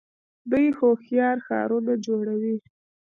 [0.51, 2.55] دوی هوښیار ښارونه جوړوي.